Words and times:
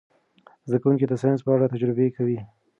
زده 0.67 0.77
کوونکي 0.81 1.05
د 1.07 1.13
ساینس 1.21 1.39
په 1.43 1.51
اړه 1.55 1.71
تجربې 1.73 2.07
کوي. 2.15 2.39